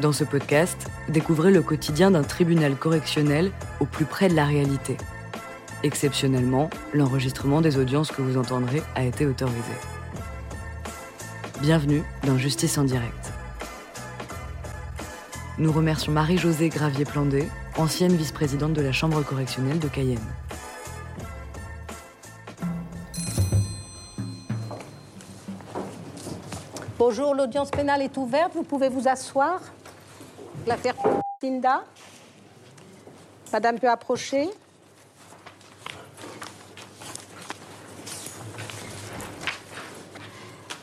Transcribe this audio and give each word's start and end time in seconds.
Dans 0.00 0.12
ce 0.12 0.22
podcast, 0.22 0.88
découvrez 1.08 1.50
le 1.50 1.60
quotidien 1.60 2.12
d'un 2.12 2.22
tribunal 2.22 2.76
correctionnel 2.76 3.50
au 3.80 3.84
plus 3.84 4.04
près 4.04 4.28
de 4.28 4.36
la 4.36 4.44
réalité. 4.44 4.96
Exceptionnellement, 5.82 6.70
l'enregistrement 6.94 7.60
des 7.60 7.78
audiences 7.78 8.12
que 8.12 8.22
vous 8.22 8.38
entendrez 8.38 8.80
a 8.94 9.02
été 9.02 9.26
autorisé. 9.26 9.72
Bienvenue 11.60 12.04
dans 12.24 12.38
Justice 12.38 12.78
en 12.78 12.84
direct. 12.84 13.32
Nous 15.58 15.72
remercions 15.72 16.12
Marie-Josée 16.12 16.68
Gravier-Plandé, 16.68 17.48
ancienne 17.76 18.14
vice-présidente 18.14 18.74
de 18.74 18.82
la 18.82 18.92
Chambre 18.92 19.24
correctionnelle 19.24 19.80
de 19.80 19.88
Cayenne. 19.88 20.18
Bonjour, 26.96 27.34
l'audience 27.34 27.72
pénale 27.72 28.02
est 28.02 28.16
ouverte. 28.16 28.52
Vous 28.54 28.62
pouvez 28.62 28.88
vous 28.88 29.08
asseoir. 29.08 29.60
Linda. 31.42 31.84
Madame 33.52 33.78
peut 33.78 33.88
approcher. 33.88 34.48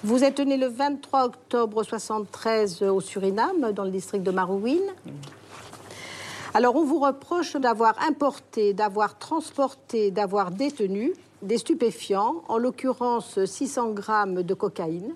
Vous 0.03 0.23
êtes 0.23 0.39
né 0.39 0.57
le 0.57 0.67
23 0.67 1.25
octobre 1.25 1.83
73 1.83 2.83
au 2.83 3.01
Suriname, 3.01 3.71
dans 3.73 3.83
le 3.83 3.91
district 3.91 4.23
de 4.23 4.31
Marouine. 4.31 4.93
Alors, 6.53 6.75
on 6.75 6.83
vous 6.83 6.99
reproche 6.99 7.55
d'avoir 7.55 7.95
importé, 8.07 8.73
d'avoir 8.73 9.17
transporté, 9.17 10.11
d'avoir 10.11 10.51
détenu 10.51 11.13
des 11.41 11.57
stupéfiants, 11.57 12.43
en 12.47 12.57
l'occurrence 12.57 13.43
600 13.43 13.91
grammes 13.91 14.41
de 14.41 14.53
cocaïne. 14.53 15.13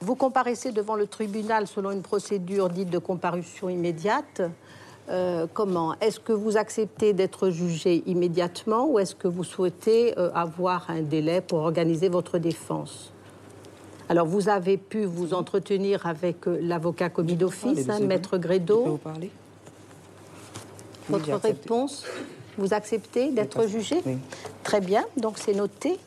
Vous 0.00 0.14
comparaissez 0.14 0.72
devant 0.72 0.96
le 0.96 1.06
tribunal 1.06 1.66
selon 1.66 1.90
une 1.90 2.02
procédure 2.02 2.70
dite 2.70 2.88
de 2.88 2.98
comparution 2.98 3.68
immédiate. 3.68 4.42
Euh, 5.10 5.46
comment? 5.52 5.94
Est-ce 6.00 6.20
que 6.20 6.32
vous 6.32 6.56
acceptez 6.56 7.12
d'être 7.12 7.50
jugé 7.50 8.02
immédiatement 8.06 8.86
ou 8.86 8.98
est-ce 8.98 9.14
que 9.14 9.28
vous 9.28 9.44
souhaitez 9.44 10.18
euh, 10.18 10.30
avoir 10.34 10.88
un 10.88 11.02
délai 11.02 11.40
pour 11.40 11.58
organiser 11.58 12.08
votre 12.08 12.38
défense? 12.38 13.12
Alors, 14.08 14.26
vous 14.26 14.48
avez 14.48 14.76
pu 14.76 15.04
vous 15.04 15.34
entretenir 15.34 16.06
avec 16.06 16.48
euh, 16.48 16.58
l'avocat 16.62 17.10
commis 17.10 17.36
d'office, 17.36 17.88
hein, 17.88 18.00
Maître 18.00 18.38
Grédo. 18.38 18.84
vous 18.84 18.96
parler? 18.96 19.30
Votre 21.08 21.28
Oui, 21.28 21.40
réponse? 21.42 22.06
Vous 22.56 22.72
acceptez 22.72 23.30
d'être 23.30 23.66
jugé? 23.66 24.00
Oui. 24.06 24.18
Très 24.64 24.80
bien, 24.80 25.04
donc 25.16 25.38
c'est 25.38 25.54
noté. 25.54 25.98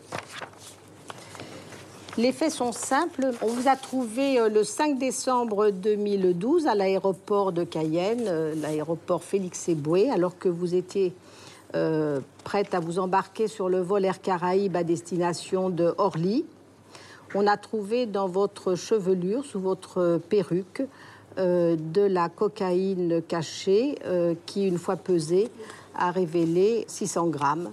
Les 2.15 2.31
faits 2.31 2.51
sont 2.51 2.71
simples. 2.71 3.31
On 3.41 3.47
vous 3.47 3.67
a 3.67 3.75
trouvé 3.75 4.39
euh, 4.39 4.47
le 4.47 4.63
5 4.63 4.99
décembre 4.99 5.71
2012 5.71 6.67
à 6.67 6.75
l'aéroport 6.75 7.51
de 7.51 7.63
Cayenne, 7.63 8.25
euh, 8.27 8.53
l'aéroport 8.53 9.23
Félix 9.23 9.67
Eboué, 9.67 10.11
alors 10.11 10.37
que 10.37 10.47
vous 10.47 10.75
étiez 10.75 11.11
euh, 11.73 12.19
prête 12.43 12.75
à 12.75 12.79
vous 12.79 12.99
embarquer 12.99 13.47
sur 13.47 13.67
le 13.67 13.81
vol 13.81 14.05
Air 14.05 14.21
Caraïbes 14.21 14.75
à 14.75 14.83
destination 14.83 15.71
de 15.71 15.95
Orly. 15.97 16.45
On 17.33 17.47
a 17.47 17.57
trouvé 17.57 18.05
dans 18.05 18.27
votre 18.27 18.75
chevelure, 18.75 19.43
sous 19.43 19.59
votre 19.59 20.21
perruque, 20.29 20.83
de 21.35 22.01
la 22.01 22.29
cocaïne 22.29 23.23
cachée 23.27 23.97
qui, 24.45 24.67
une 24.67 24.77
fois 24.77 24.97
pesée, 24.97 25.49
a 25.95 26.11
révélé 26.11 26.85
600 26.87 27.29
grammes. 27.29 27.71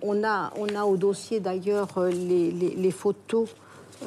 On, 0.00 0.24
a, 0.24 0.50
au 0.86 0.96
dossier 0.96 1.40
d'ailleurs 1.40 1.88
les 2.08 2.90
photos 2.90 3.50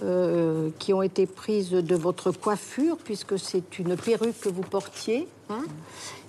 euh, 0.03 0.69
qui 0.79 0.93
ont 0.93 1.01
été 1.01 1.25
prises 1.25 1.71
de 1.71 1.95
votre 1.95 2.31
coiffure, 2.31 2.97
puisque 2.97 3.37
c'est 3.39 3.79
une 3.79 3.95
perruque 3.97 4.39
que 4.39 4.49
vous 4.49 4.61
portiez. 4.61 5.27
hein. 5.49 5.63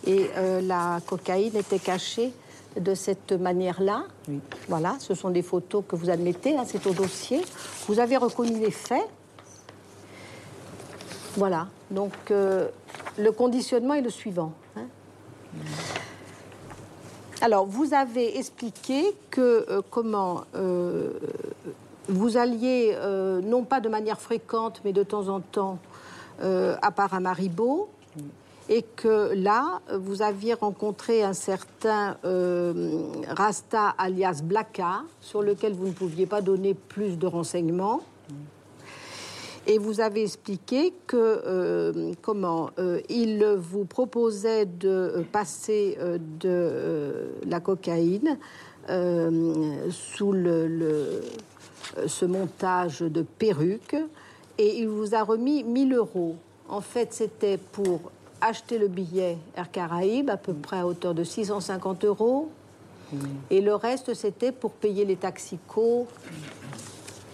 et 0.06 0.30
euh, 0.36 0.61
la 0.62 1.01
cocaïne 1.07 1.55
était 1.57 1.79
cachée 1.79 2.33
de 2.80 2.95
cette 2.95 3.33
manière-là. 3.33 4.05
Oui. 4.29 4.40
Voilà, 4.68 4.96
ce 5.01 5.14
sont 5.14 5.30
des 5.30 5.42
photos 5.42 5.85
que 5.86 5.96
vous 5.96 6.08
admettez, 6.08 6.57
hein, 6.57 6.64
c'est 6.67 6.86
au 6.86 6.92
dossier. 6.95 7.42
Vous 7.86 7.98
avez 8.01 8.17
reconnu 8.17 8.58
les 8.58 8.70
faits. 8.70 9.07
Voilà, 11.36 11.68
donc 11.90 12.12
euh, 12.30 12.68
le 13.18 13.30
conditionnement 13.33 13.95
est 13.95 14.01
le 14.02 14.11
suivant. 14.11 14.52
hein. 14.77 14.86
Alors, 17.42 17.64
vous 17.67 17.95
avez 17.95 18.36
expliqué 18.39 19.02
que 19.30 19.64
euh, 19.70 19.80
comment 19.90 20.45
euh, 20.55 21.11
vous 22.11 22.37
alliez, 22.37 22.93
euh, 22.97 23.41
non 23.41 23.65
pas 23.65 23.81
de 23.81 23.89
manière 23.89 24.21
fréquente, 24.21 24.81
mais 24.85 24.93
de 24.93 25.03
temps 25.03 25.29
en 25.29 25.41
temps, 25.41 25.79
euh, 26.43 26.77
à 26.83 26.91
Paramaribo, 26.91 27.89
et 28.69 28.83
que 28.83 29.33
là, 29.35 29.81
vous 29.97 30.23
aviez 30.23 30.55
rencontré 30.55 31.23
un 31.23 31.33
certain 31.33 32.17
euh, 32.25 33.13
Rasta 33.29 33.95
alias 33.98 34.43
Blaka, 34.43 35.03
sur 35.21 35.43
lequel 35.43 35.73
vous 35.73 35.89
ne 35.89 35.93
pouviez 35.93 36.27
pas 36.27 36.41
donner 36.41 36.75
plus 36.75 37.19
de 37.19 37.27
renseignements. 37.27 38.01
Et 39.67 39.79
vous 39.79 40.01
avez 40.01 40.23
expliqué 40.23 40.95
que 41.07 42.13
comment 42.23 42.71
il 43.09 43.45
vous 43.59 43.85
proposait 43.85 44.65
de 44.65 45.25
passer 45.31 45.98
de 46.41 47.31
la 47.47 47.61
cocaïne 47.61 48.39
sous 49.91 50.33
le, 50.33 51.21
ce 52.06 52.24
montage 52.24 53.01
de 53.01 53.23
perruque 53.23 53.96
et 54.58 54.78
il 54.78 54.89
vous 54.89 55.14
a 55.14 55.23
remis 55.23 55.64
1000 55.64 55.95
euros. 55.95 56.36
En 56.68 56.80
fait, 56.80 57.12
c'était 57.12 57.58
pour 57.58 58.12
acheter 58.40 58.78
le 58.78 58.89
billet 58.89 59.39
Air 59.56 59.70
Caraïbes 59.70 60.30
à 60.30 60.36
peu 60.36 60.55
près 60.55 60.79
à 60.79 60.86
hauteur 60.86 61.14
de 61.14 61.24
650 61.24 62.05
euros. 62.05 62.50
Et 63.50 63.61
le 63.61 63.74
reste, 63.74 64.14
c'était 64.14 64.52
pour 64.52 64.70
payer 64.70 65.05
les 65.05 65.17
taxicos, 65.17 66.06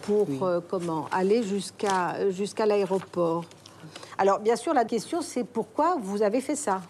pour 0.02 0.26
euh, 0.42 0.60
comment 0.66 1.06
aller 1.12 1.42
jusqu'à 1.42 2.30
jusqu'à 2.30 2.64
l'aéroport. 2.64 3.44
Alors 4.18 4.38
bien 4.38 4.56
sûr 4.56 4.72
la 4.72 4.84
question 4.84 5.20
c'est 5.20 5.44
pourquoi 5.44 5.98
vous 6.00 6.22
avez 6.22 6.40
fait 6.40 6.56
ça? 6.56 6.80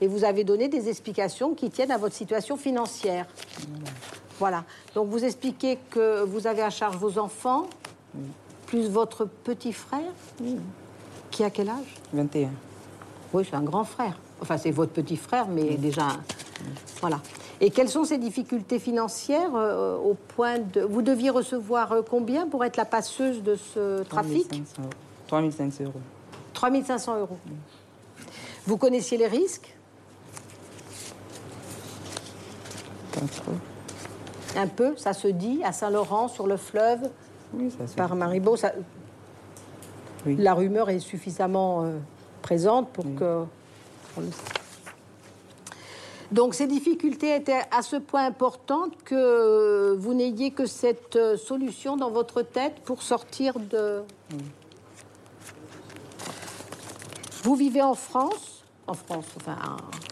Et 0.00 0.06
vous 0.06 0.24
avez 0.24 0.44
donné 0.44 0.68
des 0.68 0.88
explications 0.88 1.54
qui 1.54 1.70
tiennent 1.70 1.90
à 1.90 1.98
votre 1.98 2.14
situation 2.14 2.56
financière. 2.56 3.26
Voilà. 4.38 4.64
Donc 4.94 5.08
vous 5.08 5.24
expliquez 5.24 5.78
que 5.90 6.22
vous 6.22 6.46
avez 6.46 6.62
à 6.62 6.70
charge 6.70 6.96
vos 6.96 7.18
enfants 7.18 7.68
plus 8.66 8.88
votre 8.88 9.24
petit 9.24 9.72
frère 9.72 10.12
qui 11.30 11.44
a 11.44 11.50
quel 11.50 11.68
âge? 11.68 11.94
21. 12.12 12.50
Oui, 13.32 13.46
c'est 13.48 13.56
un 13.56 13.62
grand 13.62 13.84
frère. 13.84 14.18
Enfin, 14.40 14.56
c'est 14.56 14.70
votre 14.70 14.92
petit 14.92 15.16
frère, 15.16 15.48
mais 15.48 15.76
déjà. 15.76 16.08
Voilà. 17.00 17.20
Et 17.60 17.70
quelles 17.70 17.88
sont 17.88 18.04
ces 18.04 18.18
difficultés 18.18 18.78
financières 18.78 19.54
euh, 19.54 19.96
au 19.96 20.14
point 20.14 20.58
de. 20.58 20.80
Vous 20.82 21.02
deviez 21.02 21.30
recevoir 21.30 21.92
euh, 21.92 22.02
combien 22.08 22.46
pour 22.46 22.64
être 22.64 22.76
la 22.76 22.84
passeuse 22.84 23.42
de 23.42 23.56
ce 23.56 24.02
trafic? 24.04 24.48
3500 24.48 24.82
euros. 24.84 24.90
3500 25.28 25.84
euros. 25.84 26.00
3500 26.54 27.20
euros. 27.20 27.38
Vous 28.66 28.76
connaissiez 28.76 29.18
les 29.18 29.26
risques? 29.26 29.74
Pas 33.12 33.20
trop. 33.20 33.52
Un 34.56 34.66
peu, 34.66 34.96
ça 34.96 35.12
se 35.12 35.28
dit, 35.28 35.60
à 35.64 35.72
Saint-Laurent, 35.72 36.28
sur 36.28 36.46
le 36.46 36.56
fleuve, 36.56 37.10
Oui, 37.54 37.70
ça 37.70 37.86
se 37.86 37.94
par. 37.94 38.10
Ça... 38.56 38.72
Oui. 40.26 40.36
La 40.36 40.54
rumeur 40.54 40.90
est 40.90 40.98
suffisamment 40.98 41.84
euh, 41.84 41.98
présente 42.42 42.88
pour 42.90 43.04
que. 43.14 43.44
Donc 46.30 46.54
ces 46.54 46.66
difficultés 46.66 47.36
étaient 47.36 47.62
à 47.70 47.80
ce 47.80 47.96
point 47.96 48.26
importantes 48.26 48.92
que 49.02 49.96
vous 49.98 50.12
n'ayez 50.12 50.50
que 50.50 50.66
cette 50.66 51.16
euh, 51.16 51.36
solution 51.38 51.96
dans 51.96 52.10
votre 52.10 52.42
tête 52.42 52.80
pour 52.84 53.02
sortir 53.02 53.54
de. 53.58 54.02
Vous 57.44 57.54
vivez 57.54 57.80
en 57.80 57.94
France, 57.94 58.64
en 58.86 58.94
France, 58.94 59.24
enfin 59.36 59.56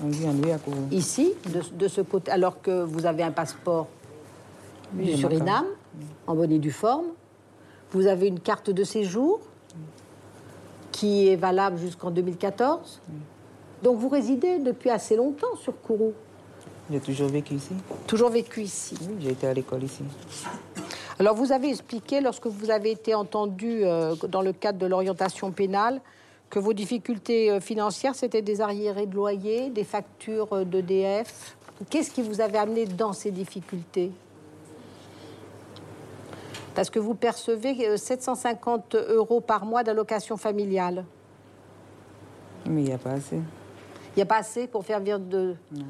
On 0.02 0.08
vit 0.08 0.26
en 0.26 0.90
ici, 0.90 1.34
de, 1.46 1.60
de 1.76 1.88
ce 1.88 2.00
côté, 2.00 2.30
alors 2.30 2.62
que 2.62 2.82
vous 2.84 3.04
avez 3.04 3.24
un 3.24 3.32
passeport 3.32 3.88
du 4.92 5.16
Suriname, 5.16 5.66
en 6.26 6.34
bonne 6.34 6.52
et 6.52 6.58
due 6.58 6.70
forme. 6.70 7.06
Vous 7.92 8.06
avez 8.06 8.28
une 8.28 8.40
carte 8.40 8.70
de 8.70 8.84
séjour 8.84 9.40
qui 10.92 11.28
est 11.28 11.36
valable 11.36 11.78
jusqu'en 11.78 12.10
2014. 12.10 13.00
Donc 13.82 13.98
vous 13.98 14.08
résidez 14.08 14.58
depuis 14.58 14.90
assez 14.90 15.16
longtemps 15.16 15.54
sur 15.56 15.80
Kourou. 15.82 16.12
J'ai 16.90 17.00
toujours 17.00 17.28
vécu 17.28 17.54
ici? 17.54 17.72
Toujours 18.06 18.30
vécu 18.30 18.62
ici. 18.62 18.96
Oui, 19.02 19.16
j'ai 19.20 19.30
été 19.30 19.46
à 19.46 19.54
l'école 19.54 19.82
ici. 19.82 20.04
Alors 21.18 21.34
vous 21.34 21.52
avez 21.52 21.68
expliqué, 21.68 22.20
lorsque 22.20 22.46
vous 22.46 22.70
avez 22.70 22.92
été 22.92 23.14
entendu 23.14 23.80
euh, 23.84 24.14
dans 24.28 24.42
le 24.42 24.52
cadre 24.52 24.78
de 24.78 24.86
l'orientation 24.86 25.50
pénale, 25.50 26.00
que 26.50 26.58
vos 26.58 26.72
difficultés 26.72 27.50
euh, 27.50 27.60
financières, 27.60 28.14
c'était 28.14 28.42
des 28.42 28.60
arriérés 28.60 29.06
de 29.06 29.14
loyer, 29.14 29.70
des 29.70 29.84
factures 29.84 30.52
euh, 30.52 30.64
d'EDF. 30.64 31.56
Qu'est-ce 31.90 32.10
qui 32.10 32.22
vous 32.22 32.40
avait 32.40 32.58
amené 32.58 32.86
dans 32.86 33.12
ces 33.12 33.30
difficultés? 33.30 34.12
Parce 36.76 36.90
que 36.90 36.98
vous 36.98 37.14
percevez 37.14 37.88
euh, 37.88 37.96
750 37.96 38.94
euros 38.94 39.40
par 39.40 39.64
mois 39.64 39.82
d'allocation 39.82 40.36
familiale. 40.36 41.04
Mais 42.66 42.82
il 42.82 42.88
n'y 42.88 42.92
a 42.92 42.98
pas 42.98 43.12
assez. 43.12 43.36
Il 43.36 44.16
n'y 44.18 44.22
a 44.22 44.26
pas 44.26 44.36
assez 44.36 44.66
pour 44.66 44.84
faire 44.84 45.00
vivre 45.00 45.18
de... 45.18 45.56
Non. 45.72 45.86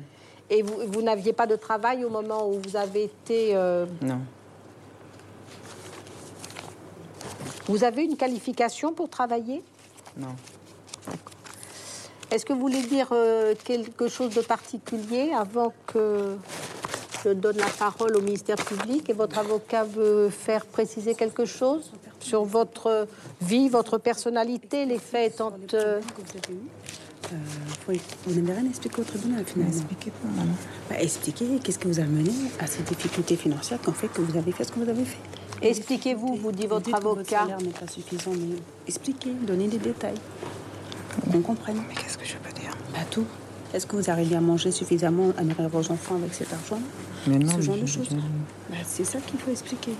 Et 0.49 0.63
vous, 0.63 0.77
vous 0.87 1.03
n'aviez 1.03 1.33
pas 1.33 1.47
de 1.47 1.57
travail 1.57 2.05
au 2.05 2.09
moment 2.09 2.49
où 2.49 2.61
vous 2.65 2.77
avez 2.77 3.05
été... 3.05 3.57
euh, 3.57 3.85
Non. 4.01 4.21
Vous 7.67 7.83
avez 7.83 8.05
une 8.05 8.17
qualification 8.17 8.93
pour 8.93 9.09
travailler? 9.09 9.65
Non. 10.17 10.37
Est-ce 12.31 12.45
que 12.47 12.53
vous 12.53 12.61
voulez 12.61 12.83
dire 12.83 13.09
euh, 13.11 13.55
quelque 13.65 14.07
chose 14.07 14.35
de 14.35 14.41
particulier 14.41 15.33
avant 15.33 15.73
que 15.87 16.37
je 17.27 17.33
donne 17.33 17.57
la 17.57 17.67
parole 17.67 18.17
au 18.17 18.21
ministère 18.21 18.57
public 18.57 19.11
et 19.11 19.13
votre 19.13 19.39
avocat 19.39 19.83
veut 19.85 20.29
faire 20.31 20.65
préciser 20.67 21.15
quelque 21.15 21.45
chose 21.45 21.91
sur 22.21 22.45
votre 22.45 23.09
vie, 23.41 23.69
votre 23.69 23.99
personnalité, 23.99 24.87
les 24.87 24.99
faits 24.99 25.35
étant... 25.35 25.53
euh, 25.75 26.01
euh, 27.33 27.37
faut- 27.85 27.93
vous 28.27 28.41
n'avez 28.41 28.61
rien 28.61 28.69
expliqué 28.69 29.01
au 29.01 29.05
tribunal 29.05 29.45
finalement. 29.45 29.73
Expliquez 29.73 30.11
pas, 30.13 30.29
maman. 30.29 30.53
Bah, 30.89 30.97
expliquez 31.01 31.47
qu'est-ce 31.63 31.79
que 31.81 31.89
vous 31.89 31.99
a 31.99 32.05
mené 32.05 32.31
à 32.61 32.67
ces 32.69 32.83
difficultés 32.85 33.37
financières 33.37 33.81
qui 33.81 33.89
ont 33.89 33.93
fait 33.93 34.07
que 34.09 34.21
vous 34.21 34.39
avez 34.39 34.53
fait 34.53 34.63
ce 34.65 34.71
que 34.71 34.79
vous 34.79 34.89
avez 34.89 35.05
fait. 35.05 35.19
Expliquez-vous, 35.63 36.37
vous 36.37 36.53
dit 36.53 36.67
votre 36.69 36.85
dites 36.85 36.95
que 36.95 37.01
Votre 37.01 37.17
avocat. 37.19 37.41
salaire 37.41 37.61
n'est 37.61 37.71
pas 37.71 37.89
suffisant, 37.89 38.31
mais 38.33 38.57
expliquez, 38.87 39.31
donnez 39.43 39.67
des 39.69 39.79
détails. 39.79 40.15
Qu'on 41.33 41.41
comprenne. 41.41 41.83
Mais 41.89 41.95
qu'est-ce 41.95 42.19
que 42.19 42.27
je 42.27 42.35
peux 42.37 42.53
dire? 42.61 42.71
Pas 42.93 43.05
tout. 43.11 43.25
Est-ce 43.75 43.87
que 43.87 43.97
vous 43.97 44.11
arrivez 44.11 44.37
à 44.37 44.41
manger 44.41 44.71
suffisamment, 44.71 45.33
à 45.37 45.43
nourrir 45.43 45.69
vos 45.69 45.91
enfants 45.93 46.15
avec 46.17 46.33
cet 46.35 46.53
argent 46.53 46.81
Mais 47.27 47.39
non, 47.39 47.53
Ce 47.57 47.61
genre 47.61 47.77
de 47.77 47.87
choses. 47.87 48.09
Bah, 48.71 48.77
c'est 48.87 49.05
ça 49.05 49.19
qu'il 49.21 49.39
faut 49.39 49.51
expliquer. 49.51 49.93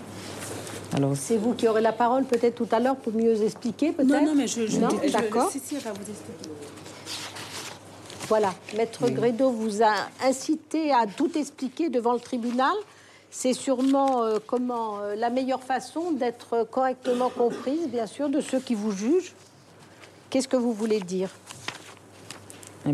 Alors, 0.95 1.17
C'est 1.17 1.37
vous 1.37 1.53
qui 1.55 1.67
aurez 1.69 1.81
la 1.83 1.93
parole 1.93 2.25
peut-être 2.25 2.55
tout 2.55 2.69
à 2.73 2.79
l'heure 2.81 2.97
pour 2.97 3.13
mieux 3.13 3.43
expliquer, 3.43 3.93
peut-être 3.93 4.09
Non, 4.09 4.25
non, 4.27 4.35
mais 4.35 4.47
je. 4.47 4.67
je 4.67 4.79
Non, 4.79 4.89
je- 5.05 5.13
d'accord. 5.13 5.51
Si, 5.51 5.59
si, 5.61 5.75
elle 5.75 5.83
va 5.83 5.93
vous 5.93 6.09
expliquer. 6.09 6.51
Voilà, 8.29 8.53
Maître 8.77 9.09
Grédo 9.09 9.51
vous 9.51 9.83
a 9.83 9.95
incité 10.25 10.93
à 10.93 11.07
tout 11.07 11.31
expliquer 11.37 11.91
devant 11.91 12.13
le 12.13 12.19
tribunal. 12.21 12.75
C'est 13.31 13.53
sûrement 13.53 14.23
euh, 14.23 14.39
comment 14.45 14.99
euh, 15.01 15.15
la 15.15 15.31
meilleure 15.31 15.63
façon 15.63 16.13
d'être 16.13 16.67
correctement 16.71 17.29
comprise, 17.29 17.87
bien 17.89 18.07
sûr, 18.07 18.29
de 18.29 18.41
ceux 18.41 18.59
qui 18.61 18.75
vous 18.75 18.93
jugent. 18.93 19.33
Qu'est-ce 20.31 20.49
que 20.49 20.57
vous 20.57 20.73
voulez 20.73 21.01
dire? 21.01 21.29
ben, 21.29 21.56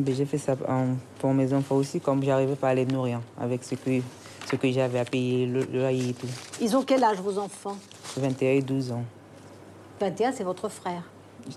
j'ai 0.06 0.25
fait 0.27 0.39
ça 0.39 0.55
en- 0.69 0.94
pour 1.19 1.33
mes 1.35 1.53
enfants 1.53 1.77
aussi, 1.77 2.00
comme 2.00 2.23
j'arrivais 2.23 2.56
pas 2.56 2.69
à 2.71 2.75
les 2.75 2.87
nourrir 2.87 3.21
avec 3.41 3.62
ce 3.65 3.75
que, 3.75 4.00
ce 4.50 4.56
que 4.56 4.71
j'avais 4.73 4.99
à 4.99 5.05
payer, 5.05 5.47
le, 5.47 5.65
le 5.65 5.79
loyer 5.81 6.11
et 6.11 6.15
tout. 6.15 6.27
Ils 6.61 6.77
ont 6.77 6.83
quel 6.83 7.03
âge, 7.05 7.19
vos 7.19 7.39
enfants? 7.39 7.77
21 8.17 8.50
et 8.53 8.62
12 8.62 8.93
ans. 8.93 9.05
21, 10.00 10.33
c'est 10.33 10.44
votre 10.44 10.69
frère? 10.69 11.03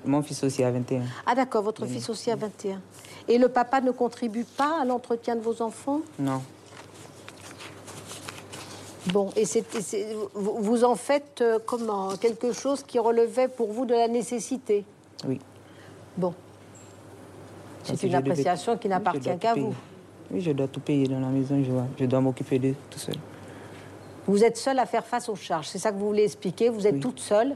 Mon 0.06 0.22
fils 0.22 0.44
aussi 0.44 0.64
a 0.64 0.72
21. 0.72 1.02
Ah 1.26 1.36
d'accord, 1.36 1.64
votre 1.64 1.86
fils 1.86 2.10
aussi 2.10 2.32
a 2.32 2.36
21. 2.36 2.82
Et 3.28 3.38
le 3.38 3.50
papa 3.50 3.82
ne 3.82 3.92
contribue 3.92 4.44
pas 4.46 4.82
à 4.82 4.86
l'entretien 4.86 5.36
de 5.36 5.42
vos 5.42 5.62
enfants? 5.62 6.02
Non. 6.20 6.42
Bon, 9.14 9.30
et 9.36 9.46
vous, 10.34 10.56
vous 10.64 10.84
en 10.84 10.96
faites 10.96 11.42
euh, 11.42 11.60
comment? 11.64 12.16
Quelque 12.18 12.52
chose 12.54 12.82
qui 12.82 12.98
relevait 12.98 13.48
pour 13.48 13.72
vous 13.72 13.86
de 13.86 13.94
la 13.94 14.08
nécessité? 14.08 14.84
Oui. 15.28 15.40
Bon. 16.18 16.34
C'est 17.86 18.04
une 18.04 18.10
devais- 18.10 18.16
appréciation 18.18 18.78
qui 18.78 18.88
n'appartient 18.90 19.38
qu'à 19.40 19.54
vous. 19.56 19.74
Oui, 20.32 20.42
je 20.42 20.52
dois 20.52 20.68
tout 20.68 20.80
payer 20.80 21.08
dans 21.08 21.20
la 21.20 21.28
maison, 21.28 21.62
je 21.64 21.70
dois, 21.72 21.86
je 22.00 22.06
dois 22.06 22.20
m'occuper 22.20 22.58
d'eux 22.60 22.76
tout 22.90 22.98
seul. 23.00 23.16
Vous 24.28 24.44
êtes 24.44 24.58
seule 24.58 24.80
à 24.80 24.86
faire 24.88 25.06
face 25.06 25.30
aux 25.30 25.36
charges, 25.36 25.68
c'est 25.68 25.78
ça 25.78 25.92
que 25.92 25.98
vous 25.98 26.08
voulez 26.08 26.24
expliquer. 26.24 26.70
Vous 26.70 26.88
êtes 26.88 26.96
Oui. 26.96 27.00
toute 27.00 27.20
seule. 27.20 27.56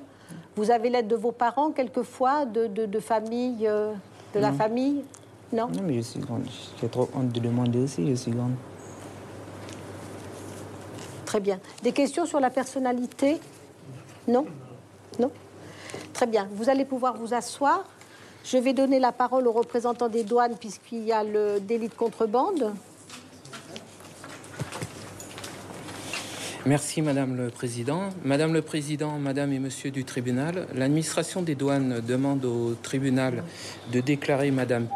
Vous 0.56 0.70
avez 0.70 0.90
l'aide 0.90 1.08
de 1.08 1.16
vos 1.16 1.32
parents 1.32 1.72
quelquefois, 1.72 2.46
de, 2.46 2.68
de, 2.68 2.86
de 2.86 3.00
famille, 3.00 3.66
euh, 3.68 3.94
de 4.36 4.40
la 4.40 4.52
famille? 4.52 5.04
Non 5.52 5.68
Non, 5.68 5.82
mais 5.84 5.96
je 5.96 6.02
suis 6.02 6.20
grande. 6.20 6.44
J'ai 6.80 6.88
trop 6.90 7.10
honte 7.16 7.32
de 7.32 7.40
demander 7.40 7.80
aussi, 7.80 8.08
je 8.08 8.14
suis 8.14 8.32
grande. 8.32 8.54
Très 11.26 11.40
bien. 11.40 11.60
Des 11.84 11.92
questions 11.92 12.26
sur 12.26 12.40
la 12.40 12.50
personnalité? 12.50 13.40
Non 14.28 14.46
Non 15.20 15.32
Très 16.14 16.28
bien. 16.28 16.48
Vous 16.52 16.70
allez 16.70 16.86
pouvoir 16.86 17.16
vous 17.18 17.34
asseoir. 17.34 17.84
Je 18.44 18.58
vais 18.58 18.74
donner 18.74 19.00
la 19.00 19.12
parole 19.12 19.48
au 19.48 19.52
représentant 19.52 20.10
des 20.10 20.24
douanes 20.24 20.56
puisqu'il 20.60 21.04
y 21.04 21.12
a 21.12 21.24
le 21.24 21.60
délit 21.60 21.90
de 21.90 21.94
contrebande. 21.94 22.74
Merci 26.66 27.02
Madame 27.02 27.38
le 27.38 27.50
Président. 27.50 28.10
Madame 28.24 28.54
le 28.54 28.62
Président, 28.62 29.18
Madame 29.18 29.54
et 29.54 29.60
Monsieur 29.60 29.92
du 29.92 30.04
tribunal, 30.04 30.68
l'administration 30.76 31.42
des 31.42 31.56
douanes 31.56 32.02
demande 32.02 32.44
au 32.46 32.76
tribunal 32.76 33.44
de 33.92 34.02
déclarer 34.02 34.52
Madame 34.52 34.88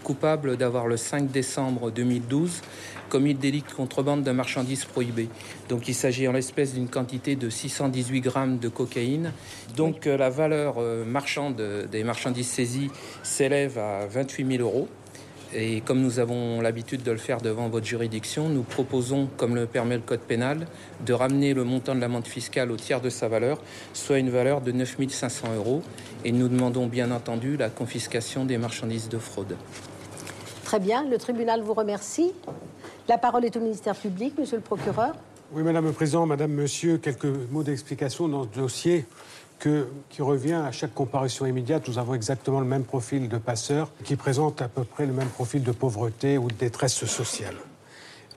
coupable 0.00 0.56
d'avoir 0.56 0.86
le 0.86 0.96
5 0.96 1.30
décembre 1.30 1.90
2012 1.90 2.62
commis 3.10 3.34
le 3.34 3.38
délit 3.40 3.62
de 3.62 3.72
contrebande 3.72 4.22
de 4.22 4.30
marchandises 4.30 4.84
prohibées. 4.86 5.28
Donc 5.68 5.88
il 5.88 5.94
s'agit 5.94 6.28
en 6.28 6.32
l'espèce 6.32 6.74
d'une 6.74 6.88
quantité 6.88 7.36
de 7.36 7.50
618 7.50 8.20
grammes 8.20 8.58
de 8.58 8.68
cocaïne. 8.68 9.32
Donc 9.76 10.06
euh, 10.06 10.16
la 10.16 10.30
valeur 10.30 10.76
euh, 10.78 11.04
marchande 11.04 11.60
des 11.90 12.04
marchandises 12.04 12.48
saisies 12.48 12.90
s'élève 13.22 13.78
à 13.78 14.06
28 14.06 14.56
000 14.56 14.62
euros. 14.62 14.88
Et 15.52 15.80
comme 15.80 16.00
nous 16.00 16.20
avons 16.20 16.60
l'habitude 16.60 17.02
de 17.02 17.10
le 17.10 17.18
faire 17.18 17.40
devant 17.40 17.68
votre 17.68 17.86
juridiction, 17.86 18.48
nous 18.48 18.62
proposons, 18.62 19.28
comme 19.36 19.56
le 19.56 19.66
permet 19.66 19.96
le 19.96 20.02
Code 20.02 20.20
pénal, 20.20 20.68
de 21.04 21.12
ramener 21.12 21.54
le 21.54 21.64
montant 21.64 21.94
de 21.94 22.00
l'amende 22.00 22.26
fiscale 22.26 22.70
au 22.70 22.76
tiers 22.76 23.00
de 23.00 23.10
sa 23.10 23.26
valeur, 23.26 23.60
soit 23.92 24.18
une 24.18 24.30
valeur 24.30 24.60
de 24.60 24.70
9 24.70 24.96
500 25.08 25.48
euros. 25.56 25.82
Et 26.24 26.30
nous 26.30 26.48
demandons 26.48 26.86
bien 26.86 27.10
entendu 27.10 27.56
la 27.56 27.68
confiscation 27.68 28.44
des 28.44 28.58
marchandises 28.58 29.08
de 29.08 29.18
fraude. 29.18 29.56
Très 30.64 30.78
bien. 30.78 31.04
Le 31.08 31.18
tribunal 31.18 31.62
vous 31.62 31.74
remercie. 31.74 32.30
La 33.08 33.18
parole 33.18 33.44
est 33.44 33.56
au 33.56 33.60
ministère 33.60 33.96
public, 33.96 34.34
monsieur 34.38 34.56
le 34.56 34.62
procureur. 34.62 35.14
Oui, 35.52 35.64
Madame 35.64 35.86
le 35.86 35.92
Président, 35.92 36.26
Madame, 36.26 36.52
Monsieur, 36.52 36.98
quelques 36.98 37.26
mots 37.50 37.64
d'explication 37.64 38.28
dans 38.28 38.44
ce 38.44 38.56
dossier 38.56 39.04
qui 39.60 40.22
revient 40.22 40.54
à 40.54 40.72
chaque 40.72 40.94
comparution 40.94 41.46
immédiate. 41.46 41.86
Nous 41.88 41.98
avons 41.98 42.14
exactement 42.14 42.60
le 42.60 42.66
même 42.66 42.84
profil 42.84 43.28
de 43.28 43.38
passeur 43.38 43.90
qui 44.04 44.16
présente 44.16 44.62
à 44.62 44.68
peu 44.68 44.84
près 44.84 45.06
le 45.06 45.12
même 45.12 45.28
profil 45.28 45.62
de 45.62 45.72
pauvreté 45.72 46.38
ou 46.38 46.48
de 46.48 46.54
détresse 46.54 47.04
sociale. 47.04 47.56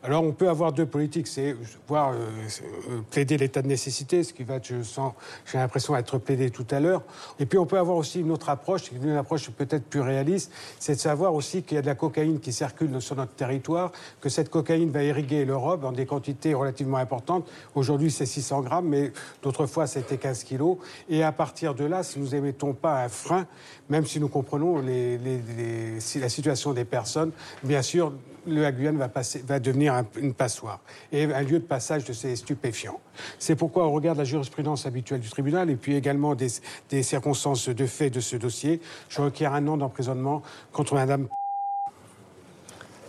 Alors, 0.05 0.21
on 0.21 0.33
peut 0.33 0.49
avoir 0.49 0.73
deux 0.73 0.85
politiques, 0.85 1.27
c'est 1.27 1.55
voir 1.87 2.09
euh, 2.09 2.15
euh, 2.15 2.99
plaider 3.09 3.37
l'état 3.37 3.61
de 3.61 3.67
nécessité, 3.67 4.21
ce 4.23 4.33
qui 4.33 4.43
va, 4.43 4.59
je 4.61 4.83
sens, 4.83 5.13
j'ai 5.49 5.57
l'impression 5.57 5.95
être 5.95 6.17
plaidé 6.17 6.49
tout 6.49 6.65
à 6.71 6.81
l'heure. 6.81 7.03
Et 7.39 7.45
puis, 7.45 7.57
on 7.57 7.65
peut 7.65 7.77
avoir 7.77 7.95
aussi 7.95 8.19
une 8.19 8.29
autre 8.31 8.49
approche, 8.49 8.91
une 8.91 9.11
approche 9.11 9.49
peut-être 9.51 9.85
plus 9.85 10.01
réaliste, 10.01 10.51
c'est 10.77 10.95
de 10.95 10.99
savoir 10.99 11.33
aussi 11.33 11.63
qu'il 11.63 11.75
y 11.75 11.77
a 11.77 11.81
de 11.81 11.87
la 11.87 11.95
cocaïne 11.95 12.41
qui 12.41 12.51
circule 12.51 13.01
sur 13.01 13.15
notre 13.15 13.31
territoire, 13.35 13.93
que 14.19 14.27
cette 14.27 14.49
cocaïne 14.49 14.91
va 14.91 15.03
irriguer 15.03 15.45
l'Europe 15.45 15.79
dans 15.79 15.93
des 15.93 16.05
quantités 16.05 16.53
relativement 16.53 16.97
importantes. 16.97 17.49
Aujourd'hui, 17.73 18.11
c'est 18.11 18.25
600 18.25 18.59
grammes, 18.59 18.89
mais 18.89 19.13
d'autres 19.41 19.67
fois, 19.67 19.87
c'était 19.87 20.17
15 20.17 20.43
kilos. 20.43 20.79
Et 21.07 21.23
à 21.23 21.31
partir 21.31 21.75
de 21.75 21.85
là, 21.85 22.03
si 22.03 22.19
nous 22.19 22.27
n'émettons 22.31 22.73
pas 22.73 23.05
un 23.05 23.07
frein, 23.09 23.47
même 23.87 24.05
si 24.05 24.19
nous 24.19 24.27
comprenons 24.27 24.79
les- 24.79 25.17
les- 25.17 25.41
les- 25.57 26.19
la 26.19 26.29
situation 26.29 26.73
des 26.73 26.83
personnes, 26.83 27.31
bien 27.63 27.81
sûr, 27.81 28.11
le 28.45 28.69
Guyane 28.71 28.97
va, 28.97 29.09
passer, 29.09 29.43
va 29.45 29.59
devenir 29.59 29.93
un- 29.93 30.05
une 30.17 30.33
passoire 30.33 30.79
et 31.11 31.23
un 31.25 31.41
lieu 31.41 31.59
de 31.59 31.65
passage 31.65 32.05
de 32.05 32.13
ces 32.13 32.35
stupéfiants. 32.35 32.99
C'est 33.39 33.55
pourquoi, 33.55 33.85
au 33.85 33.91
regard 33.91 34.13
de 34.15 34.19
la 34.19 34.25
jurisprudence 34.25 34.85
habituelle 34.85 35.19
du 35.21 35.29
tribunal 35.29 35.69
et 35.69 35.75
puis 35.75 35.95
également 35.95 36.35
des, 36.35 36.47
des 36.89 37.03
circonstances 37.03 37.69
de 37.69 37.85
fait 37.85 38.09
de 38.09 38.19
ce 38.19 38.35
dossier, 38.35 38.81
je 39.09 39.21
requiers 39.21 39.47
un 39.47 39.67
an 39.67 39.77
d'emprisonnement 39.77 40.41
contre 40.71 40.95
Madame 40.95 41.27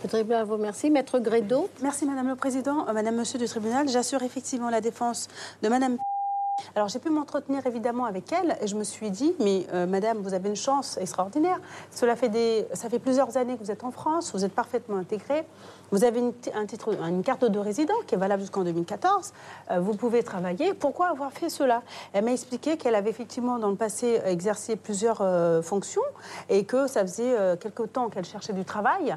Le 0.03 0.09
tribunal 0.09 0.45
vous 0.45 0.53
remercie. 0.53 0.91
Maître 0.91 1.17
Grédo. 1.19 1.67
Merci 1.81 2.05
Madame 2.05 2.27
le 2.27 2.35
Président, 2.35 2.87
Euh, 2.87 2.93
Madame, 2.93 3.15
Monsieur 3.15 3.39
du 3.39 3.45
tribunal. 3.47 3.89
J'assure 3.89 4.21
effectivement 4.21 4.69
la 4.69 4.79
défense 4.81 5.27
de 5.63 5.69
Madame. 5.69 5.97
Alors 6.75 6.89
j'ai 6.89 6.99
pu 6.99 7.09
m'entretenir 7.09 7.65
évidemment 7.65 8.03
avec 8.03 8.33
elle 8.33 8.57
et 8.61 8.67
je 8.67 8.75
me 8.75 8.83
suis 8.83 9.09
dit, 9.09 9.33
mais 9.39 9.65
euh, 9.73 9.85
Madame, 9.85 10.17
vous 10.17 10.33
avez 10.33 10.49
une 10.49 10.57
chance 10.57 10.97
extraordinaire. 10.97 11.57
Cela 11.89 12.17
fait 12.17 12.27
des, 12.27 12.67
ça 12.73 12.89
fait 12.89 12.99
plusieurs 12.99 13.37
années 13.37 13.55
que 13.55 13.63
vous 13.63 13.71
êtes 13.71 13.85
en 13.85 13.91
France, 13.91 14.33
vous 14.33 14.43
êtes 14.43 14.53
parfaitement 14.53 14.97
intégrée. 14.97 15.45
Vous 15.91 16.03
avez 16.03 16.19
une, 16.19 17.23
carte 17.23 17.45
de 17.45 17.59
résident 17.59 17.93
qui 18.07 18.15
est 18.15 18.17
valable 18.17 18.41
jusqu'en 18.41 18.63
2014. 18.63 19.33
Euh, 19.71 19.79
vous 19.79 19.93
pouvez 19.93 20.23
travailler. 20.23 20.73
Pourquoi 20.73 21.07
avoir 21.07 21.31
fait 21.31 21.49
cela? 21.49 21.83
Elle 22.13 22.25
m'a 22.25 22.31
expliqué 22.31 22.77
qu'elle 22.77 22.95
avait 22.95 23.09
effectivement 23.09 23.59
dans 23.59 23.69
le 23.69 23.75
passé 23.75 24.19
exercé 24.25 24.75
plusieurs 24.75 25.21
euh, 25.21 25.61
fonctions 25.61 26.01
et 26.49 26.65
que 26.65 26.87
ça 26.87 27.01
faisait 27.01 27.37
euh, 27.37 27.55
quelque 27.55 27.83
temps 27.83 28.09
qu'elle 28.09 28.25
cherchait 28.25 28.53
du 28.53 28.65
travail 28.65 29.15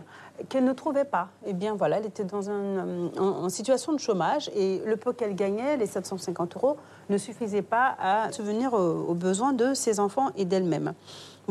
qu'elle 0.49 0.65
ne 0.65 0.73
trouvait 0.73 1.05
pas. 1.05 1.29
Eh 1.47 1.53
bien 1.53 1.75
voilà, 1.75 1.99
elle 1.99 2.07
était 2.07 2.25
dans 2.25 2.51
un, 2.51 2.53
euh, 2.53 3.09
en, 3.19 3.49
situation 3.49 3.93
de 3.93 3.99
chômage 3.99 4.51
et 4.55 4.81
le 4.85 4.97
peu 4.97 5.13
qu'elle 5.13 5.35
gagnait, 5.35 5.77
les 5.77 5.87
750 5.87 6.57
euros, 6.57 6.77
ne 7.09 7.19
suffisait 7.19 7.63
pas 7.63 7.97
à 8.01 8.31
subvenir 8.33 8.75
aux 8.75 9.15
besoins 9.15 9.53
de 9.53 9.75
ses 9.75 10.01
enfants 10.01 10.31
et 10.37 10.45
d'elle-même. 10.45 10.95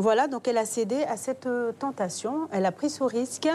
Voilà, 0.00 0.28
donc 0.28 0.46
elle 0.46 0.58
a 0.58 0.64
cédé 0.64 1.02
à 1.08 1.16
cette 1.16 1.46
euh, 1.46 1.72
tentation, 1.72 2.46
elle 2.52 2.66
a 2.66 2.70
pris 2.70 2.88
ce 2.88 3.02
risque. 3.02 3.48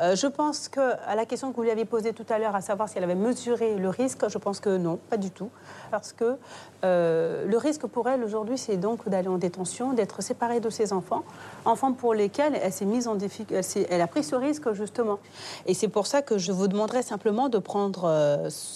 Euh, 0.00 0.16
je 0.16 0.26
pense 0.26 0.68
que, 0.68 0.80
à 1.06 1.14
la 1.14 1.24
question 1.24 1.52
que 1.52 1.56
vous 1.56 1.62
lui 1.62 1.70
avez 1.70 1.84
posée 1.84 2.12
tout 2.12 2.26
à 2.30 2.40
l'heure, 2.40 2.56
à 2.56 2.60
savoir 2.62 2.88
si 2.88 2.98
elle 2.98 3.04
avait 3.04 3.14
mesuré 3.14 3.76
le 3.76 3.88
risque, 3.90 4.28
je 4.28 4.38
pense 4.38 4.58
que 4.58 4.76
non, 4.76 4.98
pas 5.08 5.18
du 5.18 5.30
tout. 5.30 5.50
Parce 5.92 6.12
que 6.12 6.36
euh, 6.82 7.46
le 7.46 7.56
risque 7.58 7.86
pour 7.86 8.08
elle 8.08 8.24
aujourd'hui, 8.24 8.58
c'est 8.58 8.76
donc 8.76 9.08
d'aller 9.08 9.28
en 9.28 9.38
détention, 9.38 9.92
d'être 9.92 10.20
séparée 10.20 10.58
de 10.58 10.68
ses 10.68 10.92
enfants, 10.92 11.22
enfants 11.64 11.92
pour 11.92 12.12
lesquels 12.12 12.58
elle 12.60 12.72
s'est 12.72 12.86
mise 12.86 13.06
en 13.06 13.14
difficulté, 13.14 13.86
elle, 13.88 14.00
a 14.00 14.08
pris 14.08 14.24
ce 14.24 14.34
risque 14.34 14.72
justement. 14.72 15.20
Et 15.66 15.74
c'est 15.74 15.86
pour 15.86 16.08
ça 16.08 16.22
que 16.22 16.38
je 16.38 16.50
vous 16.50 16.66
demanderais 16.66 17.02
simplement 17.02 17.48
de 17.48 17.58
prendre 17.58 18.10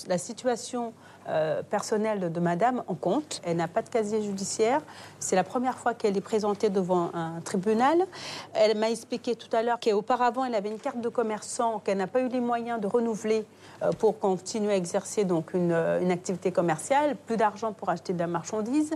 la 0.07 0.19
situation 0.19 0.93
euh, 1.29 1.63
personnelle 1.63 2.33
de 2.33 2.41
madame 2.41 2.83
en 2.87 2.95
compte. 2.95 3.43
Elle 3.45 3.59
n'a 3.59 3.69
pas 3.69 3.83
de 3.83 3.91
casier 3.91 4.23
judiciaire. 4.23 4.81
C'est 5.19 5.37
la 5.37 5.45
première 5.45 5.77
fois 5.77 5.93
qu'elle 5.93 6.17
est 6.17 6.23
présentée 6.23 6.71
devant 6.71 7.11
un 7.13 7.41
tribunal. 7.45 8.07
Elle 8.55 8.79
m'a 8.79 8.91
expliqué 8.91 9.35
tout 9.35 9.55
à 9.55 9.63
l'heure 9.63 9.79
qu'auparavant, 9.79 10.47
elle 10.47 10.55
avait 10.55 10.71
une 10.71 10.79
carte 10.79 11.03
de 11.03 11.09
commerçant 11.11 11.81
qu'elle 11.81 11.99
n'a 11.99 12.07
pas 12.07 12.21
eu 12.21 12.29
les 12.29 12.41
moyens 12.41 12.81
de 12.81 12.87
renouveler 12.87 13.45
euh, 13.83 13.93
pour 13.99 14.19
continuer 14.19 14.73
à 14.73 14.77
exercer 14.77 15.25
donc 15.25 15.53
une, 15.53 15.73
euh, 15.73 16.01
une 16.01 16.11
activité 16.11 16.51
commerciale, 16.51 17.15
plus 17.27 17.37
d'argent 17.37 17.75
pour 17.75 17.91
acheter 17.91 18.15
de 18.15 18.19
la 18.19 18.27
marchandise. 18.27 18.95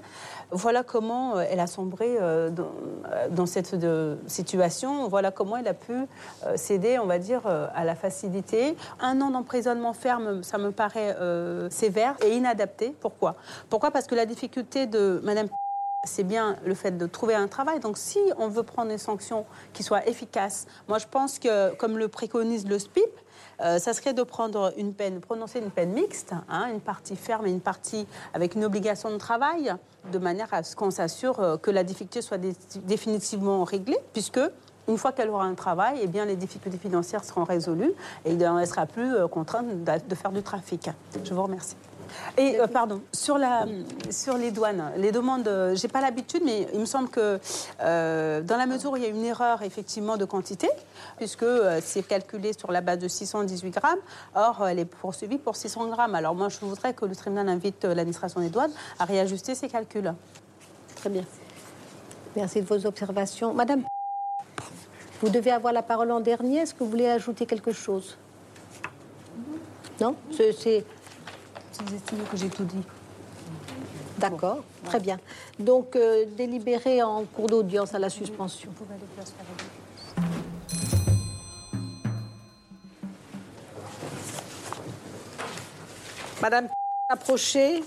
Voilà 0.51 0.83
comment 0.83 1.39
elle 1.39 1.61
a 1.61 1.67
sombré 1.67 2.19
dans, 3.31 3.47
cette 3.47 3.77
situation. 4.27 5.09
Voilà 5.09 5.31
comment 5.31 5.57
elle 5.57 5.69
a 5.69 5.75
pu 5.75 5.95
céder, 6.57 6.99
on 6.99 7.07
va 7.07 7.19
dire, 7.19 7.43
à 7.47 7.85
la 7.85 7.95
facilité. 7.95 8.77
Un 9.01 9.21
an 9.21 9.31
d'emprisonnement 9.31 9.93
ferme, 9.93 10.43
ça 10.43 10.59
me 10.59 10.71
paraît 10.71 11.17
sévère 11.71 12.17
et 12.23 12.35
inadapté. 12.35 12.95
Pourquoi? 13.01 13.37
Pourquoi? 13.69 13.91
Parce 13.91 14.07
que 14.07 14.15
la 14.15 14.27
difficulté 14.27 14.87
de 14.87 15.21
Madame 15.25 15.49
c'est 16.05 16.25
bien 16.25 16.57
le 16.65 16.75
fait 16.75 16.97
de 16.99 17.07
trouver 17.07 17.35
un 17.35 17.47
travail. 17.47 17.79
Donc, 17.79 17.97
si 17.97 18.19
on 18.37 18.49
veut 18.49 18.65
prendre 18.65 18.91
une 18.91 18.99
sanction 18.99 19.47
qui 19.73 19.83
soit 19.83 20.07
efficace, 20.09 20.67
moi, 20.89 20.99
je 20.99 21.07
pense 21.07 21.39
que, 21.39 21.75
comme 21.77 21.97
le 21.97 22.09
préconise 22.09 22.67
le 22.67 22.79
SPIP, 22.79 23.05
euh, 23.61 23.79
ça 23.79 23.93
serait 23.93 24.13
de 24.13 24.23
prendre 24.25 24.73
une 24.77 24.95
peine, 24.95 25.21
prononcer 25.21 25.61
une 25.61 25.71
peine 25.71 25.93
mixte, 25.93 26.33
hein, 26.49 26.69
une 26.73 26.81
partie 26.81 27.15
ferme 27.15 27.47
et 27.47 27.51
une 27.51 27.61
partie 27.61 28.07
avec 28.35 28.57
une 28.57 28.65
obligation 28.65 29.11
de 29.11 29.17
travail, 29.17 29.73
de 30.11 30.19
manière 30.19 30.53
à 30.53 30.65
ce 30.65 30.75
qu'on 30.75 30.91
s'assure 30.91 31.39
euh, 31.39 31.57
que 31.57 31.71
la 31.71 31.85
difficulté 31.85 32.23
soit 32.23 32.39
définitivement 32.85 33.63
réglée, 33.63 33.99
puisque 34.13 34.41
une 34.89 34.99
fois 34.99 35.13
qu'elle 35.13 35.31
aura 35.31 35.45
un 35.45 35.55
travail, 35.55 36.01
eh 36.03 36.09
bien, 36.09 36.25
les 36.25 36.35
difficultés 36.35 36.79
financières 36.79 37.23
seront 37.23 37.45
résolues 37.45 37.93
et 38.25 38.33
elle 38.33 38.55
ne 38.55 38.65
sera 38.65 38.87
plus 38.87 39.15
euh, 39.15 39.29
contrainte 39.29 39.67
de 39.85 40.15
faire 40.17 40.33
du 40.33 40.43
trafic. 40.43 40.91
Je 41.23 41.33
vous 41.33 41.43
remercie. 41.45 41.77
Et 42.37 42.59
euh, 42.59 42.67
pardon, 42.67 43.03
sur, 43.13 43.39
la, 43.39 43.67
sur 44.11 44.37
les 44.37 44.51
douanes, 44.51 44.93
les 44.97 45.13
demandes, 45.13 45.49
euh, 45.49 45.75
j'ai 45.75 45.89
pas 45.89 46.01
l'habitude, 46.01 46.43
mais 46.45 46.69
il 46.73 46.81
me 46.81 46.85
semble 46.87 47.09
que 47.09 47.39
euh, 47.81 48.41
dans 48.41 48.57
la 48.57 48.67
mesure 48.67 48.93
où 48.93 48.97
il 48.97 49.03
y 49.03 49.07
a 49.07 49.09
une 49.09 49.25
erreur 49.25 49.63
effectivement 49.63 50.17
de 50.17 50.25
quantité, 50.25 50.69
puisque 51.19 51.45
c'est 51.83 52.03
calculé 52.03 52.53
sur 52.53 52.73
la 52.73 52.81
base 52.81 52.99
de 52.99 53.09
618 53.09 53.71
grammes, 53.71 53.99
or 54.35 54.67
elle 54.69 54.79
est 54.79 54.85
poursuivie 54.85 55.39
pour 55.39 55.57
600 55.57 55.89
grammes. 55.89 56.15
Alors 56.15 56.35
moi, 56.35 56.49
je 56.49 56.59
voudrais 56.61 56.95
que 56.95 57.05
le 57.05 57.15
tribunal 57.15 57.49
invite 57.49 57.85
l'administration 57.85 58.41
des 58.41 58.49
douanes 58.49 58.73
à 58.99 59.05
réajuster 59.05 59.55
ses 59.55 59.69
calculs. 59.69 60.13
Très 60.97 61.11
bien. 61.11 61.25
Merci 62.37 62.63
de 62.63 62.67
vos 62.67 62.87
observations. 62.87 63.53
Madame, 63.53 63.83
vous 65.21 65.29
devez 65.29 65.51
avoir 65.51 65.73
la 65.73 65.83
parole 65.83 66.11
en 66.11 66.21
dernier. 66.21 66.59
Est-ce 66.59 66.75
que 66.75 66.83
vous 66.83 66.91
voulez 66.91 67.09
ajouter 67.09 67.47
quelque 67.47 67.73
chose? 67.73 68.17
Non? 70.01 70.17
C'est 70.33 70.85
vous 71.87 71.95
estimez 71.95 72.23
que 72.31 72.37
j'ai 72.37 72.49
tout 72.49 72.65
dit. 72.65 72.83
D'accord, 74.19 74.63
très 74.85 75.01
bien. 75.01 75.19
Donc, 75.59 75.97
euh, 75.97 76.25
délibéré 76.37 77.03
en 77.03 77.25
cours 77.25 77.49
d'audience 77.49 77.95
à 77.95 77.99
la 77.99 78.09
suspension. 78.09 78.71
Vous 78.71 78.85
pouvez 78.85 78.95
aller 78.95 79.05
Madame, 86.41 86.69
approchez. 87.09 87.85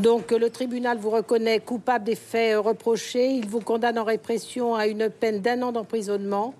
Donc 0.00 0.32
le 0.32 0.50
tribunal 0.50 0.98
vous 0.98 1.10
reconnaît 1.10 1.60
coupable 1.60 2.04
des 2.04 2.16
faits 2.16 2.56
reprochés. 2.58 3.30
Il 3.30 3.46
vous 3.46 3.60
condamne 3.60 3.98
en 3.98 4.04
répression 4.04 4.74
à 4.74 4.86
une 4.86 5.08
peine 5.08 5.40
d'un 5.40 5.62
an 5.62 5.72
d'emprisonnement 5.72 6.54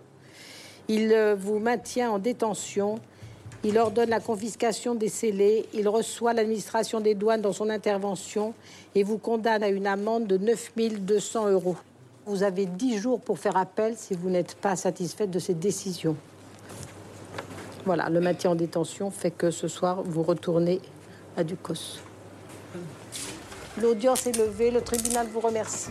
il 0.90 1.12
euh, 1.12 1.36
vous 1.38 1.60
maintient 1.60 2.10
en 2.10 2.18
détention. 2.18 2.98
Il 3.62 3.78
ordonne 3.78 4.10
la 4.10 4.18
confiscation 4.18 4.96
des 4.96 5.08
scellés. 5.08 5.66
Il 5.72 5.88
reçoit 5.88 6.32
l'administration 6.32 7.00
des 7.00 7.14
douanes 7.14 7.42
dans 7.42 7.52
son 7.52 7.70
intervention 7.70 8.54
et 8.96 9.04
vous 9.04 9.18
condamne 9.18 9.62
à 9.62 9.68
une 9.68 9.86
amende 9.86 10.26
de 10.26 10.36
9 10.36 10.72
200 10.98 11.50
euros. 11.50 11.76
Vous 12.26 12.42
avez 12.42 12.66
10 12.66 12.98
jours 12.98 13.20
pour 13.20 13.38
faire 13.38 13.56
appel 13.56 13.94
si 13.96 14.14
vous 14.14 14.30
n'êtes 14.30 14.56
pas 14.56 14.74
satisfaite 14.74 15.30
de 15.30 15.38
cette 15.38 15.60
décision. 15.60 16.16
Voilà, 17.86 18.10
le 18.10 18.20
maintien 18.20 18.50
en 18.50 18.54
détention 18.56 19.12
fait 19.12 19.30
que 19.30 19.52
ce 19.52 19.68
soir, 19.68 20.02
vous 20.02 20.24
retournez 20.24 20.80
à 21.36 21.44
Ducos. 21.44 22.00
L'audience 23.80 24.26
est 24.26 24.36
levée. 24.36 24.72
Le 24.72 24.80
tribunal 24.80 25.28
vous 25.32 25.40
remercie. 25.40 25.90